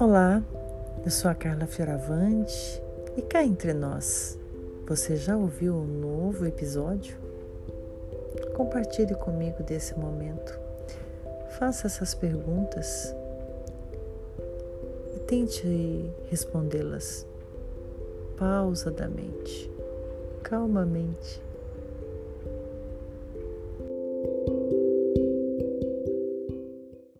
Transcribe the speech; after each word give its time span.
Olá, 0.00 0.42
eu 1.04 1.10
sou 1.10 1.30
a 1.30 1.36
Carla 1.36 1.68
Fioravante 1.68 2.82
e 3.16 3.22
cá 3.22 3.44
entre 3.44 3.72
nós, 3.72 4.36
você 4.88 5.14
já 5.14 5.36
ouviu 5.36 5.72
um 5.72 5.86
novo 5.86 6.44
episódio? 6.44 7.16
Compartilhe 8.56 9.14
comigo 9.14 9.62
desse 9.62 9.96
momento. 9.96 10.58
Faça 11.60 11.86
essas 11.86 12.12
perguntas 12.12 13.14
e 15.14 15.20
tente 15.20 16.12
respondê-las 16.28 17.24
pausadamente, 18.36 19.70
calmamente. 20.42 21.40